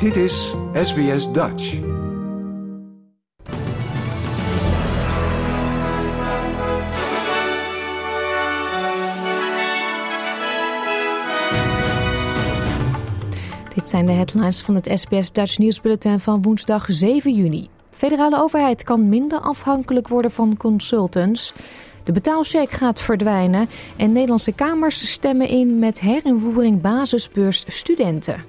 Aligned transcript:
Dit 0.00 0.16
is 0.16 0.54
SBS 0.72 1.32
Dutch. 1.32 1.70
Dit 13.74 13.88
zijn 13.88 14.06
de 14.06 14.12
headlines 14.12 14.60
van 14.60 14.74
het 14.74 14.90
SBS 14.94 15.32
Dutch 15.32 15.58
nieuwsbulletin 15.58 16.20
van 16.20 16.42
woensdag 16.42 16.86
7 16.88 17.34
juni. 17.34 17.68
Federale 17.90 18.40
overheid 18.40 18.82
kan 18.82 19.08
minder 19.08 19.40
afhankelijk 19.40 20.08
worden 20.08 20.30
van 20.30 20.56
consultants. 20.56 21.54
De 22.04 22.12
betaalcheck 22.12 22.70
gaat 22.70 23.00
verdwijnen 23.00 23.68
en 23.96 24.12
Nederlandse 24.12 24.52
kamers 24.52 25.10
stemmen 25.10 25.48
in 25.48 25.78
met 25.78 26.00
herinvoering 26.00 26.80
basisbeurs 26.80 27.64
studenten. 27.66 28.47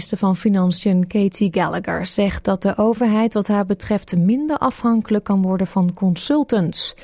Minister 0.00 0.26
van 0.28 0.36
Financiën 0.36 1.06
Katie 1.06 1.48
Gallagher 1.50 2.06
zegt 2.06 2.44
dat 2.44 2.62
de 2.62 2.76
overheid 2.76 3.34
wat 3.34 3.46
haar 3.46 3.64
betreft 3.64 4.16
minder 4.16 4.58
afhankelijk 4.58 5.24
kan 5.24 5.42
worden 5.42 5.66
van 5.66 5.94
consultants. 5.94 6.94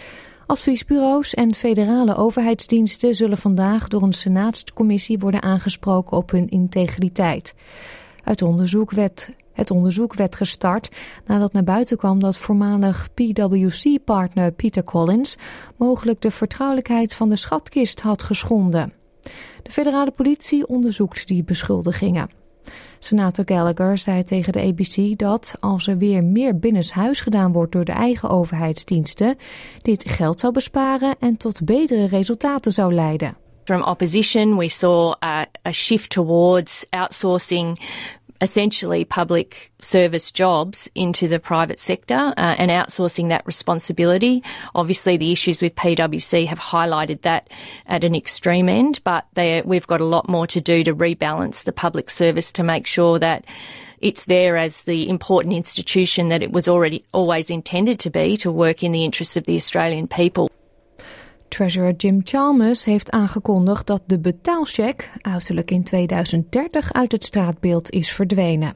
Adviesbureaus 0.47 1.35
en 1.35 1.55
federale 1.55 2.17
overheidsdiensten 2.17 3.15
zullen 3.15 3.39
vandaag 3.39 3.89
door 3.89 4.03
een 4.03 4.13
senaatscommissie 4.13 5.19
worden 5.19 5.43
aangesproken 5.43 6.17
op 6.17 6.31
hun 6.31 6.49
integriteit. 6.49 7.55
Uit 8.25 8.43
onderzoek 8.43 8.93
het 9.53 9.71
onderzoek 9.71 10.15
werd 10.15 10.37
gestart 10.37 10.89
nadat 11.27 11.53
naar 11.53 11.65
buiten 11.65 11.97
kwam 11.97 12.21
dat 12.21 12.37
voormalig 12.37 13.09
PwC-partner 13.15 14.53
Peter 14.53 14.85
Collins 14.85 15.37
mogelijk 15.77 16.21
de 16.21 16.31
vertrouwelijkheid 16.31 17.15
van 17.15 17.29
de 17.29 17.37
schatkist 17.37 18.01
had 18.01 18.23
geschonden. 18.23 18.93
De 19.63 19.71
federale 19.71 20.11
politie 20.11 20.67
onderzoekt 20.67 21.27
die 21.27 21.45
beschuldigingen. 21.45 22.46
Senator 22.99 23.45
Gallagher 23.49 23.99
zei 23.99 24.23
tegen 24.23 24.53
de 24.53 24.61
ABC 24.61 25.19
dat 25.19 25.55
als 25.61 25.87
er 25.87 25.99
weer 25.99 26.25
meer 26.25 26.59
binnenshuis 26.59 27.21
gedaan 27.21 27.53
wordt 27.53 27.73
door 27.73 27.85
de 27.85 27.93
eigen 27.93 28.31
overheidsdiensten, 28.31 29.37
dit 29.79 30.05
geld 30.09 30.41
zou 30.41 30.53
besparen 30.53 31.15
en 31.21 31.37
tot 31.37 31.65
betere 31.65 32.07
resultaten 32.07 32.73
zou 32.73 32.95
leiden. 32.95 33.37
From 33.65 33.83
opposition, 33.83 34.57
we 34.57 34.69
saw 34.69 35.15
a, 35.25 35.47
a 35.67 35.73
shift 35.73 36.11
towards 36.11 36.85
outsourcing 36.91 37.81
essentially 38.41 39.05
public 39.05 39.73
service 39.81 40.31
jobs 40.31 40.89
into 40.95 41.29
the 41.29 41.39
private 41.39 41.79
sector 41.79 42.35
uh, 42.37 42.55
and 42.59 42.71
outsourcing 42.71 43.29
that 43.29 43.47
responsibility. 43.47 44.43
Obviously, 44.75 45.17
the 45.17 45.33
issues 45.33 45.63
with 45.63 45.75
PwC 45.75 46.47
have 46.47 46.59
highlighted 46.59 47.23
that 47.23 47.49
at 47.87 48.05
an 48.05 48.15
extreme 48.15 48.69
end, 48.69 49.01
but 49.05 49.27
they, 49.35 49.63
we've 49.63 49.87
got 49.87 50.01
a 50.01 50.05
lot 50.05 50.29
more 50.29 50.47
to 50.47 50.61
do 50.61 50.85
to 50.85 50.95
rebalance 50.95 51.65
the 51.65 51.73
public 51.73 52.11
service 52.11 52.53
to 52.53 52.63
make 52.63 52.87
sure 52.87 53.19
that 53.19 53.45
it's 54.01 54.27
there 54.27 54.57
as 54.57 54.83
the 54.83 55.09
important 55.09 55.55
institution 55.55 56.29
that 56.29 56.43
it 56.43 56.53
was 56.53 56.69
already 56.69 57.05
always 57.13 57.51
intended 57.51 57.99
to 58.01 58.11
be 58.11 58.37
to 58.37 58.53
work 58.53 58.83
in 58.83 58.93
the 58.93 59.05
interests 59.05 59.37
of 59.37 59.45
the 59.45 59.57
Australian 59.57 60.07
people. 60.07 60.51
Treasurer 61.57 61.95
Jim 61.97 62.21
Chalmers 62.25 62.85
heeft 62.85 63.11
aangekondigd 63.11 63.87
dat 63.87 64.03
de 64.07 64.19
betaalcheck 64.19 65.11
uiterlijk 65.21 65.71
in 65.71 65.83
2030 65.83 66.93
uit 66.93 67.13
het 67.13 67.25
straatbeeld 67.25 67.91
is 67.91 68.13
verdwenen. 68.13 68.75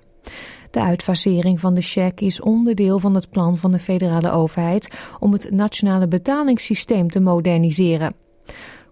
De 0.70 0.80
uitfasering 0.80 1.60
van 1.60 1.74
de 1.74 1.82
cheque 1.82 2.26
is 2.26 2.40
onderdeel 2.40 2.98
van 2.98 3.14
het 3.14 3.30
plan 3.30 3.56
van 3.56 3.70
de 3.70 3.78
federale 3.78 4.30
overheid 4.30 4.88
om 5.18 5.32
het 5.32 5.50
nationale 5.50 6.08
betalingssysteem 6.08 7.10
te 7.10 7.20
moderniseren. 7.20 8.14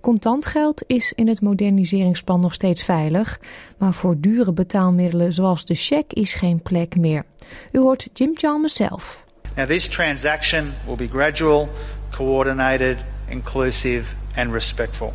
Contant 0.01 0.47
geld 0.47 0.83
is 0.87 1.13
in 1.13 1.29
het 1.29 1.41
moderniseringsplan 1.41 2.41
nog 2.41 2.55
steeds 2.55 2.83
veilig, 2.83 3.41
maar 3.79 3.93
voor 3.93 4.15
dure 4.19 4.53
betaalmiddelen 4.53 5.33
zoals 5.33 5.65
de 5.65 5.75
cheque 5.75 6.21
is 6.21 6.35
geen 6.35 6.63
plek 6.63 6.97
meer. 6.97 7.25
U 7.73 7.79
hoort 7.79 8.09
Jim 8.13 8.31
Chalmers 8.35 8.75
zelf. 8.75 9.25
Now 9.57 9.67
this 9.67 9.89
transaction 9.89 10.73
will 10.87 10.97
be 10.97 11.09
gradual, 11.09 11.69
coordinated 12.11 12.97
inclusive, 13.31 14.15
and 14.37 14.53
respectful. 14.53 15.13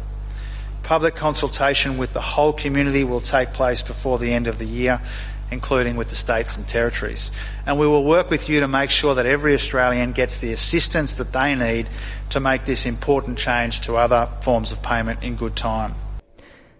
Public 0.84 1.16
consultation 1.16 1.98
with 1.98 2.12
the 2.14 2.22
whole 2.22 2.54
community 2.54 3.04
will 3.04 3.22
take 3.22 3.54
place 3.54 3.82
before 3.82 4.20
the 4.20 4.34
end 4.34 4.48
of 4.48 4.58
the 4.58 4.66
year, 4.66 5.00
including 5.50 5.96
with 5.96 6.10
the 6.10 6.16
states 6.16 6.58
and 6.58 6.68
territories. 6.68 7.32
And 7.66 7.80
we 7.80 7.88
will 7.88 8.04
work 8.04 8.30
with 8.30 8.50
you 8.50 8.60
to 8.60 8.68
make 8.68 8.90
sure 8.90 9.16
that 9.16 9.26
every 9.26 9.54
Australian 9.54 10.12
gets 10.12 10.38
the 10.38 10.52
assistance 10.52 11.16
that 11.16 11.32
they 11.32 11.56
need 11.56 11.88
to 12.30 12.40
make 12.40 12.66
this 12.66 12.86
important 12.86 13.40
change 13.40 13.80
to 13.82 13.96
other 13.96 14.28
forms 14.42 14.72
of 14.72 14.82
payment 14.82 15.24
in 15.24 15.38
good 15.38 15.56
time. 15.56 15.94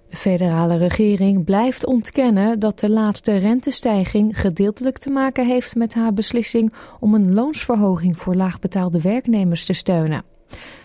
De 0.10 0.20
federale 0.20 0.78
regering 0.78 1.44
blijft 1.44 1.86
ontkennen 1.86 2.60
dat 2.60 2.80
de 2.80 2.90
laatste 2.90 3.38
rentestijging 3.38 4.40
gedeeltelijk 4.40 4.98
te 4.98 5.10
maken 5.10 5.46
heeft 5.48 5.76
met 5.76 5.94
haar 5.94 6.14
beslissing 6.14 6.74
om 7.00 7.14
een 7.14 7.34
loonsverhoging 7.34 8.18
voor 8.18 8.36
laagbetaalde 8.36 9.02
werknemers 9.02 9.66
te 9.66 9.74
steunen. 9.74 10.33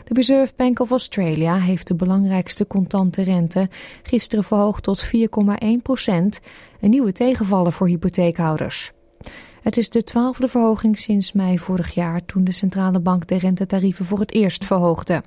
De 0.05 0.15
Reserve 0.15 0.53
Bank 0.57 0.81
of 0.81 0.91
Australia 0.91 1.59
heeft 1.59 1.87
de 1.87 1.95
belangrijkste 1.95 2.67
contante 2.67 3.23
rente 3.23 3.69
gisteren 4.03 4.45
verhoogd 4.45 4.83
tot 4.83 5.05
4,1 5.05 5.11
procent, 5.83 6.41
een 6.81 6.91
nieuwe 6.91 7.13
tegenvaller 7.13 7.73
voor 7.73 7.87
hypotheekhouders. 7.87 8.93
Het 9.63 9.77
is 9.77 9.91
de 9.91 10.05
twaalfde 10.05 10.49
verhoging 10.49 10.99
sinds 10.99 11.33
mei 11.33 11.59
vorig 11.59 11.95
jaar 11.95 12.25
toen 12.25 12.45
de 12.45 12.53
centrale 12.53 13.01
bank 13.01 13.27
de 13.27 13.39
rentetarieven 13.39 14.05
voor 14.05 14.19
het 14.19 14.33
eerst 14.33 14.65
verhoogde. 14.65 15.23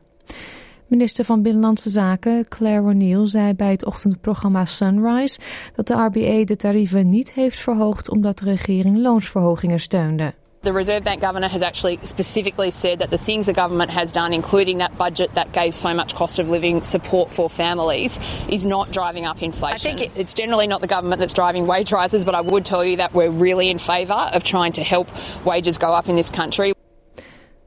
Minister 0.88 1.25
van 1.25 1.41
Binnenlandse 1.41 1.90
Zaken 1.90 2.47
Claire 2.47 2.88
O'Neill 2.88 3.28
zei 3.28 3.53
bij 3.53 3.72
het 3.72 3.85
ochtendprogramma 3.85 4.66
Sunrise 4.66 5.40
dat 5.75 5.88
de 5.88 5.94
RBA 5.94 6.46
de 6.46 6.56
tarieven 6.56 7.07
niet 7.07 7.34
heeft 7.34 7.59
verhoogd 7.59 8.09
omdat 8.09 8.38
de 8.38 8.46
regering 8.46 8.97
loonsverhogingen 9.01 9.80
steunde. 9.80 10.34
The 10.64 10.74
Reserve 10.74 11.04
Bank 11.04 11.22
governor 11.22 11.48
has 11.48 11.64
actually 11.64 11.98
specifically 12.04 12.70
said 12.70 13.00
that 13.00 13.10
the 13.10 13.18
things 13.18 13.48
the 13.48 13.54
government 13.54 13.90
has 13.90 14.12
done, 14.12 14.32
including 14.32 14.78
that 14.78 14.96
budget 14.96 15.34
that 15.34 15.52
gave 15.54 15.74
so 15.74 15.92
much 15.92 16.14
cost 16.14 16.38
of 16.38 16.50
living 16.50 16.84
support 16.84 17.32
for 17.32 17.50
families, 17.50 18.20
is 18.48 18.64
not 18.64 18.92
driving 18.92 19.26
up 19.26 19.42
inflation. 19.42 19.92
I 19.92 19.98
think 19.98 20.16
it's 20.16 20.36
generally 20.36 20.68
not 20.68 20.82
the 20.82 20.88
government 20.88 21.20
that's 21.20 21.34
driving 21.34 21.66
wage 21.66 21.92
rises, 21.92 22.24
but 22.24 22.36
I 22.36 22.42
would 22.42 22.64
tell 22.64 22.86
you 22.86 22.98
that 22.98 23.12
we're 23.12 23.32
really 23.32 23.72
in 23.72 23.80
favour 23.80 24.30
of 24.36 24.44
trying 24.44 24.74
to 24.74 24.84
help 24.84 25.08
wages 25.44 25.80
go 25.80 25.96
up 25.96 26.08
in 26.08 26.16
this 26.16 26.30
country. 26.30 26.74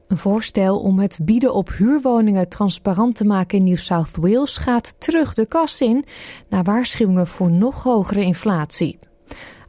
Een 0.07 0.17
voorstel 0.17 0.79
om 0.79 0.99
het 0.99 1.17
bieden 1.21 1.53
op 1.53 1.69
huurwoningen 1.77 2.49
transparant 2.49 3.15
te 3.15 3.25
maken 3.25 3.57
in 3.57 3.63
New 3.63 3.77
South 3.77 4.11
Wales 4.19 4.57
gaat 4.57 4.95
terug 4.97 5.33
de 5.33 5.45
kast 5.45 5.81
in 5.81 6.05
na 6.49 6.61
waarschuwingen 6.61 7.27
voor 7.27 7.51
nog 7.51 7.83
hogere 7.83 8.21
inflatie. 8.21 8.99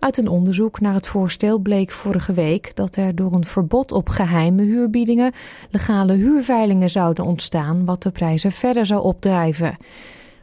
Uit 0.07 0.17
een 0.17 0.29
onderzoek 0.29 0.81
naar 0.81 0.95
het 0.95 1.07
voorstel 1.07 1.59
bleek 1.59 1.91
vorige 1.91 2.33
week 2.33 2.77
dat 2.77 2.97
er 2.97 3.15
door 3.15 3.33
een 3.33 3.45
verbod 3.45 3.93
op 3.93 4.09
geheime 4.09 4.63
huurbiedingen 4.63 5.33
legale 5.71 6.13
huurveilingen 6.13 6.91
zouden 6.91 7.25
ontstaan, 7.25 7.85
wat 7.85 8.03
de 8.03 8.11
prijzen 8.11 8.53
verder 8.53 8.87
zou 8.87 9.03
opdrijven. 9.03 9.77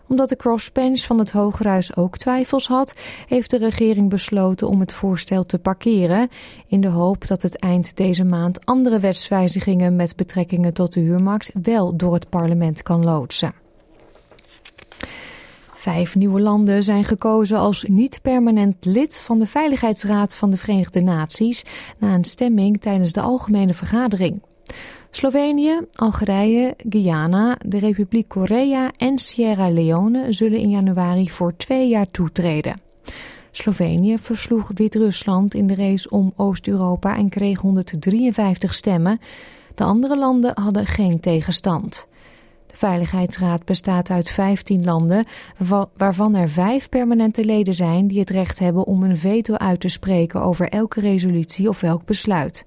Omdat 0.07 0.29
de 0.29 0.35
crossbench 0.35 1.05
van 1.05 1.19
het 1.19 1.31
Hogerhuis 1.31 1.95
ook 1.95 2.17
twijfels 2.17 2.67
had, 2.67 2.93
heeft 3.27 3.49
de 3.49 3.57
regering 3.57 4.09
besloten 4.09 4.67
om 4.67 4.79
het 4.79 4.93
voorstel 4.93 5.45
te 5.45 5.59
parkeren, 5.59 6.29
in 6.67 6.81
de 6.81 6.87
hoop 6.87 7.27
dat 7.27 7.41
het 7.41 7.57
eind 7.57 7.97
deze 7.97 8.23
maand 8.23 8.65
andere 8.65 8.99
wetswijzigingen 8.99 9.95
met 9.95 10.15
betrekkingen 10.15 10.73
tot 10.73 10.93
de 10.93 10.99
huurmarkt 10.99 11.51
wel 11.61 11.97
door 11.97 12.13
het 12.13 12.29
parlement 12.29 12.81
kan 12.81 13.03
loodsen. 13.03 13.62
Vijf 15.83 16.15
nieuwe 16.15 16.41
landen 16.41 16.83
zijn 16.83 17.03
gekozen 17.03 17.57
als 17.57 17.83
niet-permanent 17.87 18.85
lid 18.85 19.19
van 19.19 19.39
de 19.39 19.45
Veiligheidsraad 19.45 20.35
van 20.35 20.49
de 20.49 20.57
Verenigde 20.57 21.01
Naties 21.01 21.63
na 21.99 22.13
een 22.13 22.23
stemming 22.23 22.81
tijdens 22.81 23.11
de 23.11 23.21
algemene 23.21 23.73
vergadering. 23.73 24.41
Slovenië, 25.11 25.79
Algerije, 25.93 26.73
Guyana, 26.89 27.57
de 27.65 27.79
Republiek 27.79 28.27
Korea 28.27 28.91
en 28.97 29.17
Sierra 29.17 29.69
Leone 29.69 30.33
zullen 30.33 30.59
in 30.59 30.69
januari 30.69 31.29
voor 31.29 31.55
twee 31.55 31.87
jaar 31.87 32.11
toetreden. 32.11 32.81
Slovenië 33.51 34.17
versloeg 34.17 34.71
Wit-Rusland 34.73 35.53
in 35.53 35.67
de 35.67 35.75
race 35.75 36.09
om 36.09 36.33
Oost-Europa 36.35 37.15
en 37.15 37.29
kreeg 37.29 37.59
153 37.59 38.73
stemmen. 38.73 39.19
De 39.75 39.83
andere 39.83 40.17
landen 40.17 40.51
hadden 40.53 40.85
geen 40.85 41.19
tegenstand. 41.19 42.07
Veiligheidsraad 42.73 43.65
bestaat 43.65 44.09
uit 44.09 44.29
15 44.29 44.83
landen, 44.83 45.25
waarvan 45.97 46.35
er 46.35 46.49
vijf 46.49 46.89
permanente 46.89 47.45
leden 47.45 47.73
zijn 47.73 48.07
die 48.07 48.19
het 48.19 48.29
recht 48.29 48.59
hebben 48.59 48.85
om 48.85 49.03
een 49.03 49.17
veto 49.17 49.55
uit 49.55 49.79
te 49.79 49.87
spreken 49.87 50.41
over 50.41 50.69
elke 50.69 50.99
resolutie 50.99 51.69
of 51.69 51.83
elk 51.83 52.05
besluit. 52.05 52.63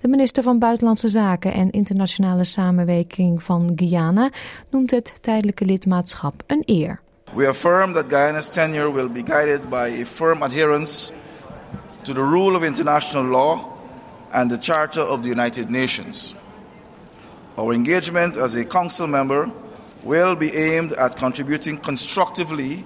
De 0.00 0.08
minister 0.08 0.42
van 0.42 0.58
Buitenlandse 0.58 1.08
Zaken 1.08 1.52
en 1.52 1.70
Internationale 1.70 2.44
Samenwerking 2.44 3.42
van 3.42 3.72
Guyana 3.76 4.30
noemt 4.70 4.90
het 4.90 5.12
tijdelijke 5.20 5.64
lidmaatschap 5.64 6.42
een 6.46 6.62
eer. 6.64 7.00
We 7.34 7.48
affirm 7.48 7.92
that 7.92 8.04
Guyana's 8.08 8.48
tenure 8.48 8.92
will 8.92 9.10
be 9.10 9.22
guided 9.24 9.68
by 9.68 10.00
a 10.02 10.04
firm 10.04 10.42
adherence 10.42 11.12
to 12.02 12.12
the 12.12 12.20
rule 12.20 12.56
of 12.56 12.62
international 12.62 13.24
law 13.24 13.58
and 14.30 14.50
the 14.50 14.56
Charter 14.60 15.10
of 15.10 15.20
the 15.20 15.28
United 15.28 15.70
Nations. 15.70 16.34
Our 17.58 17.72
engagement 17.72 18.36
as 18.36 18.56
a 18.56 18.64
council 18.64 19.06
member 19.06 19.50
will 20.02 20.36
be 20.36 20.50
aimed 20.54 20.94
at 20.94 21.16
contributing 21.16 21.80
constructively 21.80 22.84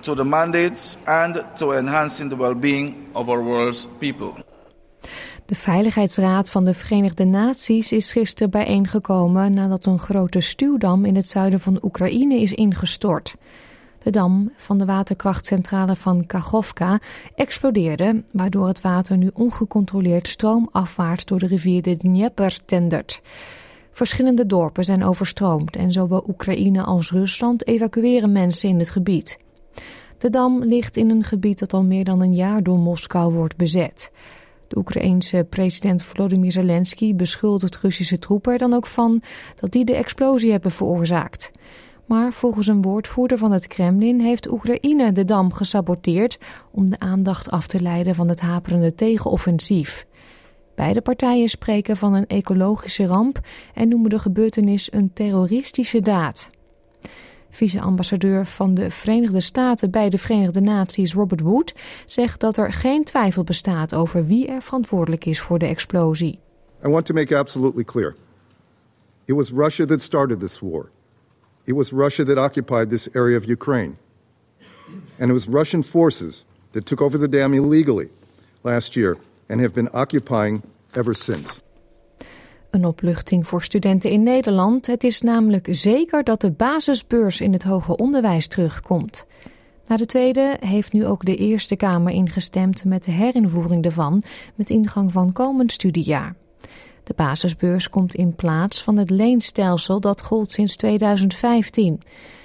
to 0.00 0.14
the 0.14 0.24
mandates 0.24 0.96
and 1.04 1.44
to 1.56 1.72
enhancing 1.72 2.28
the 2.30 2.36
well-being 2.36 2.94
of 3.12 3.28
our 3.28 3.42
world's 3.42 3.88
people. 3.98 4.32
De 5.46 5.54
Veiligheidsraad 5.54 6.50
van 6.50 6.64
de 6.64 6.74
Verenigde 6.74 7.24
Naties 7.24 7.92
is 7.92 8.12
gisteren 8.12 8.50
bijeengekomen 8.50 9.54
nadat 9.54 9.86
een 9.86 9.98
grote 9.98 10.40
stuwdam 10.40 11.04
in 11.04 11.16
het 11.16 11.28
zuiden 11.28 11.60
van 11.60 11.78
Oekraïne 11.82 12.40
is 12.40 12.52
ingestort. 12.52 13.34
De 14.02 14.10
dam 14.10 14.52
van 14.56 14.78
de 14.78 14.84
waterkrachtcentrale 14.84 15.96
van 15.96 16.26
Kachovka 16.26 16.98
explodeerde, 17.34 18.22
waardoor 18.32 18.66
het 18.66 18.80
water 18.80 19.16
nu 19.16 19.30
ongecontroleerd 19.34 20.28
stroomafwaarts 20.28 21.24
door 21.24 21.38
de 21.38 21.46
rivier 21.46 21.82
de 21.82 21.96
Dnieper 21.96 22.58
tendert. 22.64 23.20
Verschillende 23.96 24.46
dorpen 24.46 24.84
zijn 24.84 25.04
overstroomd 25.04 25.76
en 25.76 25.92
zowel 25.92 26.24
Oekraïne 26.28 26.82
als 26.82 27.10
Rusland 27.10 27.66
evacueren 27.66 28.32
mensen 28.32 28.68
in 28.68 28.78
het 28.78 28.90
gebied. 28.90 29.38
De 30.18 30.30
dam 30.30 30.64
ligt 30.64 30.96
in 30.96 31.10
een 31.10 31.24
gebied 31.24 31.58
dat 31.58 31.72
al 31.72 31.84
meer 31.84 32.04
dan 32.04 32.20
een 32.20 32.34
jaar 32.34 32.62
door 32.62 32.78
Moskou 32.78 33.32
wordt 33.32 33.56
bezet. 33.56 34.10
De 34.68 34.76
Oekraïense 34.76 35.46
president 35.50 36.02
Volodymyr 36.02 36.52
Zelensky 36.52 37.14
beschuldigt 37.14 37.78
Russische 37.78 38.18
troepen 38.18 38.52
er 38.52 38.58
dan 38.58 38.74
ook 38.74 38.86
van 38.86 39.22
dat 39.54 39.72
die 39.72 39.84
de 39.84 39.94
explosie 39.94 40.50
hebben 40.50 40.70
veroorzaakt. 40.70 41.50
Maar 42.06 42.32
volgens 42.32 42.66
een 42.66 42.82
woordvoerder 42.82 43.38
van 43.38 43.52
het 43.52 43.66
Kremlin 43.66 44.20
heeft 44.20 44.50
Oekraïne 44.50 45.12
de 45.12 45.24
dam 45.24 45.52
gesaboteerd 45.52 46.38
om 46.72 46.90
de 46.90 46.98
aandacht 46.98 47.50
af 47.50 47.66
te 47.66 47.80
leiden 47.80 48.14
van 48.14 48.28
het 48.28 48.40
haperende 48.40 48.94
tegenoffensief. 48.94 50.06
Beide 50.76 51.00
partijen 51.00 51.48
spreken 51.48 51.96
van 51.96 52.14
een 52.14 52.26
ecologische 52.26 53.06
ramp 53.06 53.40
en 53.74 53.88
noemen 53.88 54.10
de 54.10 54.18
gebeurtenis 54.18 54.92
een 54.92 55.12
terroristische 55.12 56.00
daad. 56.00 56.50
Vice-ambassadeur 57.50 58.46
van 58.46 58.74
de 58.74 58.90
Verenigde 58.90 59.40
Staten 59.40 59.90
bij 59.90 60.08
de 60.08 60.18
Verenigde 60.18 60.60
Naties 60.60 61.14
Robert 61.14 61.40
Wood 61.40 61.74
zegt 62.06 62.40
dat 62.40 62.56
er 62.56 62.72
geen 62.72 63.04
twijfel 63.04 63.44
bestaat 63.44 63.94
over 63.94 64.26
wie 64.26 64.46
er 64.46 64.62
verantwoordelijk 64.62 65.24
is 65.24 65.40
voor 65.40 65.58
de 65.58 65.66
explosie. 65.66 66.38
I 66.84 66.88
want 66.88 67.06
to 67.06 67.14
make 67.14 67.38
absolutely 67.38 67.84
clear. 67.84 68.14
It 69.24 69.34
was 69.34 69.50
Russia 69.50 69.84
that 69.84 70.00
started 70.00 70.40
this 70.40 70.60
war. 70.60 70.90
It 71.64 71.74
was 71.74 71.90
Russia 71.90 72.24
that 72.24 72.38
occupied 72.38 72.90
this 72.90 73.14
area 73.14 73.38
of 73.38 73.48
Ukraine. 73.48 73.94
And 75.18 75.28
it 75.28 75.32
was 75.32 75.46
Russian 75.46 75.84
forces 75.84 76.44
that 76.70 76.86
took 76.86 77.00
over 77.00 77.18
the 77.18 77.28
dam 77.28 77.54
illegally 77.54 78.08
last 78.62 78.94
year 78.94 79.16
and 79.48 79.60
have 79.60 79.72
been 79.72 79.92
occupying 79.92 80.62
ever 80.92 81.14
since. 81.14 81.60
Een 82.70 82.84
opluchting 82.84 83.46
voor 83.46 83.62
studenten 83.62 84.10
in 84.10 84.22
Nederland. 84.22 84.86
Het 84.86 85.04
is 85.04 85.20
namelijk 85.20 85.68
zeker 85.70 86.24
dat 86.24 86.40
de 86.40 86.50
basisbeurs 86.50 87.40
in 87.40 87.52
het 87.52 87.62
hoger 87.62 87.94
onderwijs 87.94 88.46
terugkomt. 88.46 89.26
Na 89.86 89.96
de 89.96 90.06
tweede 90.06 90.56
heeft 90.60 90.92
nu 90.92 91.06
ook 91.06 91.24
de 91.24 91.36
Eerste 91.36 91.76
Kamer 91.76 92.12
ingestemd 92.12 92.84
met 92.84 93.04
de 93.04 93.10
herinvoering 93.10 93.84
ervan 93.84 94.22
met 94.54 94.70
ingang 94.70 95.12
van 95.12 95.32
komend 95.32 95.72
studiejaar. 95.72 96.34
De 97.04 97.14
basisbeurs 97.16 97.88
komt 97.88 98.14
in 98.14 98.34
plaats 98.34 98.82
van 98.82 98.96
het 98.96 99.10
leenstelsel 99.10 100.00
dat 100.00 100.22
gold 100.22 100.52
sinds 100.52 100.76
2015. 100.76 102.02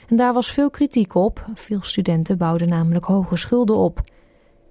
En 0.07 0.15
daar 0.15 0.33
was 0.33 0.51
veel 0.51 0.69
kritiek 0.69 1.15
op. 1.15 1.45
Veel 1.53 1.79
studenten 1.81 2.37
bouwden 2.37 2.69
namelijk 2.69 3.05
hoge 3.05 3.37
schulden 3.37 3.75
op. 3.75 4.01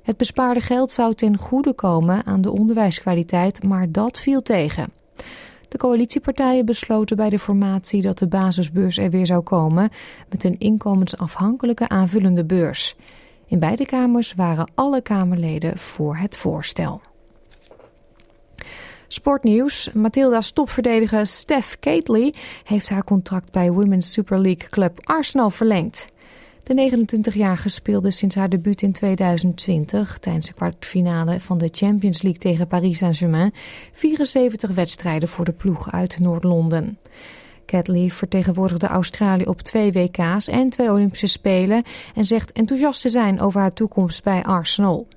Het 0.03 0.17
bespaarde 0.17 0.61
geld 0.61 0.91
zou 0.91 1.15
ten 1.15 1.39
goede 1.39 1.75
komen 1.75 2.27
aan 2.27 2.41
de 2.41 2.51
onderwijskwaliteit, 2.51 3.63
maar 3.63 3.93
dat 3.93 4.21
viel 4.21 4.43
tegen. 4.43 4.93
De 5.69 5.79
coalitiepartijen 5.79 6.65
besloten 6.65 7.17
bij 7.17 7.31
de 7.31 7.39
formatie 7.39 8.03
dat 8.03 8.19
de 8.19 8.29
basisbeurs 8.29 8.99
er 8.99 9.11
weer 9.11 9.27
zou 9.27 9.43
komen 9.43 9.91
met 10.29 10.45
een 10.45 10.59
inkomensafhankelijke 10.59 11.89
aanvullende 11.89 12.45
beurs. 12.45 12.97
In 13.47 13.59
beide 13.59 13.87
kamers 13.87 14.35
waren 14.35 14.71
alle 14.75 15.03
Kamerleden 15.03 15.79
voor 15.79 16.17
het 16.17 16.37
voorstel. 16.37 17.01
Sportnieuws. 19.09 19.93
Matilda's 19.93 20.51
topverdediger 20.51 21.27
Steph 21.27 21.79
Catley 21.81 22.35
heeft 22.65 22.89
haar 22.89 23.05
contract 23.05 23.53
bij 23.53 23.71
Women's 23.71 24.13
Super 24.13 24.39
League 24.39 24.69
club 24.69 24.99
Arsenal 25.05 25.51
verlengd. 25.51 26.09
De 26.63 27.07
29-jarige 27.07 27.69
speelde 27.69 28.11
sinds 28.11 28.35
haar 28.35 28.49
debuut 28.49 28.83
in 28.83 28.93
2020 28.93 30.19
tijdens 30.19 30.47
de 30.47 30.53
kwartfinale 30.53 31.41
van 31.41 31.59
de 31.59 31.69
Champions 31.73 32.23
League 32.23 32.41
tegen 32.41 32.67
Paris 32.67 32.99
Saint-Germain 32.99 33.55
74 33.93 34.71
wedstrijden 34.71 35.29
voor 35.29 35.45
de 35.45 35.53
ploeg 35.53 35.93
uit 35.93 36.19
Noord-Londen. 36.19 36.99
Catley 37.67 38.11
vertegenwoordigde 38.11 38.87
Australië 38.87 39.45
op 39.45 39.61
twee 39.61 39.93
WK's 39.93 40.49
en 40.49 40.69
twee 40.69 40.91
Olympische 40.91 41.27
Spelen 41.27 41.83
en 42.15 42.25
zegt 42.25 42.53
enthousiast 42.53 43.01
te 43.01 43.09
zijn 43.09 43.41
over 43.41 43.61
haar 43.61 43.73
toekomst 43.73 44.23
bij 44.25 44.43
Arsenal. 44.43 45.09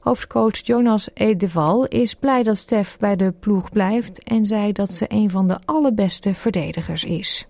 Hoofdcoach 0.00 0.66
Jonas 0.66 1.08
Edeval 1.14 1.86
is 1.86 2.14
blij 2.14 2.42
dat 2.42 2.56
Stef 2.56 2.98
bij 2.98 3.16
de 3.16 3.32
ploeg 3.32 3.70
blijft 3.70 4.22
en 4.22 4.46
zei 4.46 4.72
dat 4.72 4.92
ze 4.92 5.04
een 5.08 5.30
van 5.30 5.48
de 5.48 5.58
allerbeste 5.64 6.34
verdedigers 6.34 7.04
is. 7.04 7.46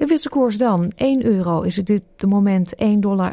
De 0.00 0.06
wisselkoers 0.06 0.56
dan. 0.56 0.92
1 0.96 1.24
euro 1.24 1.60
is 1.60 1.76
het 1.76 1.90
op 1.90 2.02
dit 2.16 2.28
moment 2.28 2.74
1,60 2.84 2.90
dollar 2.98 3.32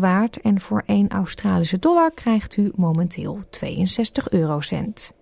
waard. 0.00 0.40
En 0.40 0.60
voor 0.60 0.82
1 0.86 1.08
Australische 1.08 1.78
dollar 1.78 2.10
krijgt 2.10 2.56
u 2.56 2.70
momenteel 2.74 3.38
62 3.50 4.30
eurocent. 4.30 5.12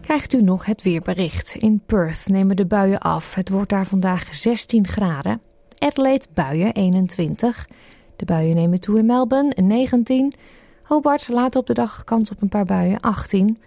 Krijgt 0.00 0.32
u 0.32 0.42
nog 0.42 0.64
het 0.64 0.82
weerbericht. 0.82 1.54
In 1.54 1.82
Perth 1.86 2.22
nemen 2.26 2.56
de 2.56 2.66
buien 2.66 3.00
af. 3.00 3.34
Het 3.34 3.48
wordt 3.48 3.70
daar 3.70 3.86
vandaag 3.86 4.34
16 4.34 4.86
graden. 4.86 5.40
Adelaide 5.78 6.26
buien 6.34 6.72
21. 6.72 7.68
De 8.16 8.24
buien 8.24 8.54
nemen 8.54 8.80
toe 8.80 8.98
in 8.98 9.06
Melbourne 9.06 9.54
19. 9.62 10.34
Hobart 10.82 11.28
later 11.28 11.60
op 11.60 11.66
de 11.66 11.74
dag 11.74 12.04
kans 12.04 12.30
op 12.30 12.42
een 12.42 12.48
paar 12.48 12.64
buien 12.64 13.00
18. 13.00 13.58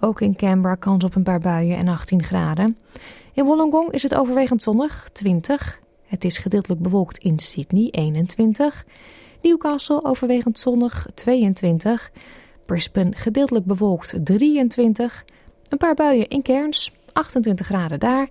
Ook 0.00 0.20
in 0.20 0.36
Canberra 0.36 0.74
kans 0.74 1.04
op 1.04 1.14
een 1.14 1.22
paar 1.22 1.40
buien 1.40 1.76
en 1.76 1.88
18 1.88 2.22
graden. 2.22 2.76
In 3.32 3.44
Wollongong 3.44 3.92
is 3.92 4.02
het 4.02 4.14
overwegend 4.14 4.62
zonnig 4.62 5.08
20. 5.12 5.80
Het 6.06 6.24
is 6.24 6.38
gedeeltelijk 6.38 6.82
bewolkt 6.82 7.18
in 7.18 7.38
Sydney 7.38 7.88
21. 7.90 8.84
Newcastle 9.42 10.04
overwegend 10.04 10.58
zonnig 10.58 11.06
22. 11.14 12.10
Brisbane 12.66 13.12
gedeeltelijk 13.14 13.64
bewolkt 13.64 14.14
23. 14.24 15.24
Een 15.68 15.78
paar 15.78 15.94
buien 15.94 16.28
in 16.28 16.42
Cairns 16.42 16.92
28 17.12 17.66
graden 17.66 18.00
daar. 18.00 18.28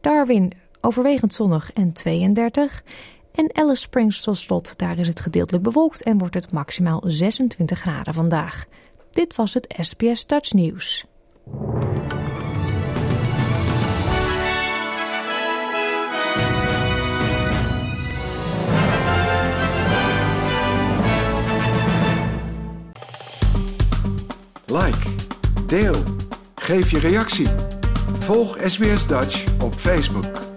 Darwin 0.00 0.52
overwegend 0.80 1.34
zonnig 1.34 1.72
en 1.72 1.92
32. 1.92 2.82
En 3.32 3.56
Alice 3.56 3.82
Springs 3.82 4.22
tot 4.22 4.38
slot, 4.38 4.78
daar 4.78 4.98
is 4.98 5.08
het 5.08 5.20
gedeeltelijk 5.20 5.64
bewolkt 5.64 6.02
en 6.02 6.18
wordt 6.18 6.34
het 6.34 6.52
maximaal 6.52 7.02
26 7.06 7.78
graden 7.78 8.14
vandaag. 8.14 8.66
Dit 9.12 9.36
was 9.36 9.54
het 9.54 9.74
SBS 9.78 10.26
Dutch 10.26 10.52
Nieuws. 10.52 11.04
Like, 24.66 25.14
deel, 25.66 25.94
geef 26.54 26.90
je 26.90 26.98
reactie. 26.98 27.48
Volg 28.18 28.58
SBS 28.66 29.06
Dutch 29.06 29.44
op 29.60 29.74
Facebook. 29.74 30.51